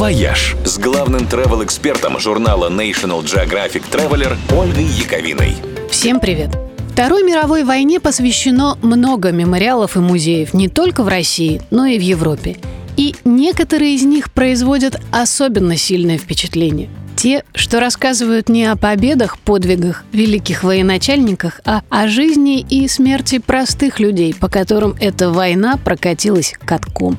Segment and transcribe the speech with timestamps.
[0.00, 5.56] «Вояж» с главным travel-экспертом журнала National Geographic Traveler Ольгой Яковиной.
[5.90, 6.56] Всем привет!
[6.90, 12.00] Второй мировой войне посвящено много мемориалов и музеев не только в России, но и в
[12.00, 12.56] Европе.
[12.96, 16.88] И некоторые из них производят особенно сильное впечатление.
[17.14, 24.00] Те, что рассказывают не о победах, подвигах, великих военачальниках, а о жизни и смерти простых
[24.00, 27.18] людей, по которым эта война прокатилась катком.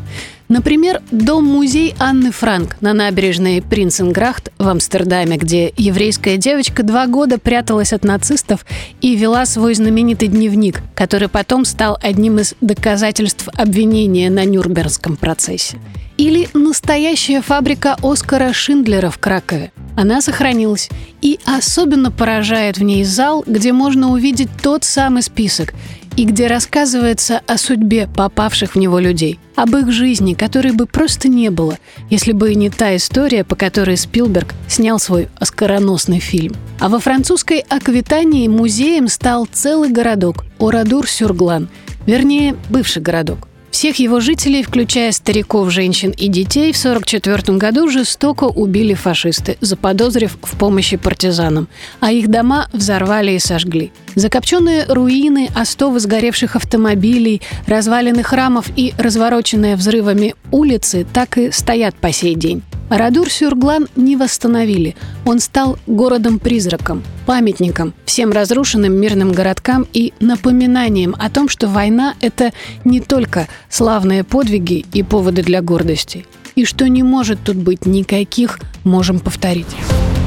[0.51, 7.93] Например, дом-музей Анны Франк на набережной Принценграхт в Амстердаме, где еврейская девочка два года пряталась
[7.93, 8.65] от нацистов
[8.99, 15.77] и вела свой знаменитый дневник, который потом стал одним из доказательств обвинения на Нюрнбергском процессе.
[16.17, 19.71] Или настоящая фабрика Оскара Шиндлера в Кракове.
[19.95, 20.89] Она сохранилась.
[21.21, 25.73] И особенно поражает в ней зал, где можно увидеть тот самый список
[26.17, 31.27] и где рассказывается о судьбе попавших в него людей, об их жизни, которой бы просто
[31.27, 31.77] не было,
[32.09, 36.55] если бы не та история, по которой Спилберг снял свой оскароносный фильм.
[36.79, 41.69] А во французской Аквитании музеем стал целый городок– Орадур-Сюрглан,
[42.05, 43.47] вернее, бывший городок.
[43.71, 50.37] Всех его жителей, включая стариков, женщин и детей, в 1944 году жестоко убили фашисты, заподозрив
[50.41, 51.69] в помощи партизанам,
[52.01, 53.93] а их дома взорвали и сожгли.
[54.15, 62.11] Закопченные руины, остовы сгоревших автомобилей, развалины храмов и развороченные взрывами улицы так и стоят по
[62.11, 62.63] сей день.
[62.91, 64.97] Радур-Сюрглан не восстановили.
[65.25, 72.51] Он стал городом-призраком, памятником всем разрушенным мирным городкам и напоминанием о том, что война– это
[72.83, 76.25] не только славные подвиги и поводы для гордости.
[76.55, 79.73] И что не может тут быть никаких, можем повторить.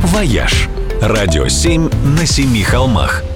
[0.04, 0.70] «Вояж»–
[1.02, 3.22] радио 7 на семи холмах–